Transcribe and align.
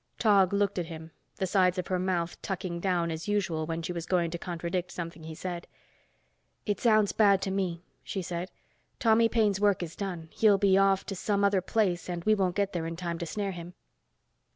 Tog 0.17 0.51
looked 0.51 0.79
at 0.79 0.87
him, 0.87 1.11
the 1.35 1.45
sides 1.45 1.77
of 1.77 1.85
her 1.85 1.99
mouth 1.99 2.41
tucking 2.41 2.79
down 2.79 3.11
as 3.11 3.27
usual 3.27 3.67
when 3.67 3.83
she 3.83 3.93
was 3.93 4.07
going 4.07 4.31
to 4.31 4.39
contradict 4.39 4.89
something 4.89 5.21
he 5.25 5.35
said. 5.35 5.67
"It 6.65 6.79
sounds 6.79 7.11
bad 7.11 7.39
to 7.43 7.51
me," 7.51 7.83
she 8.03 8.23
said. 8.23 8.49
"Tommy 8.97 9.29
Paine's 9.29 9.59
work 9.61 9.83
is 9.83 9.95
done. 9.95 10.29
He'll 10.31 10.57
be 10.57 10.75
off 10.75 11.05
to 11.05 11.15
some 11.15 11.43
other 11.43 11.61
place 11.61 12.09
and 12.09 12.23
we 12.23 12.33
won't 12.33 12.55
get 12.55 12.73
there 12.73 12.87
in 12.87 12.95
time 12.95 13.19
to 13.19 13.27
snare 13.27 13.51
him." 13.51 13.75